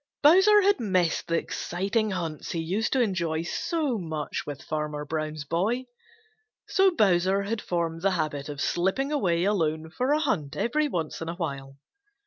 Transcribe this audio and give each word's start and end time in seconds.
Bowser 0.23 0.63
had 0.63 0.79
missed 0.79 1.27
the 1.27 1.35
exciting 1.37 2.09
hunts 2.09 2.49
he 2.53 2.59
used 2.59 2.91
to 2.91 3.01
enjoy 3.01 3.43
so 3.43 3.99
much 3.99 4.47
with 4.47 4.63
Farmer 4.63 5.05
Brown's 5.05 5.45
boy. 5.45 5.83
So 6.67 6.89
Bowser 6.89 7.43
had 7.43 7.61
formed 7.61 8.01
the 8.01 8.09
habit 8.09 8.49
of 8.49 8.61
slipping 8.61 9.11
away 9.11 9.43
alone 9.43 9.91
for 9.91 10.11
a 10.11 10.19
hunt 10.19 10.57
every 10.57 10.87
once 10.87 11.21
in 11.21 11.29
a 11.29 11.35
while. 11.35 11.77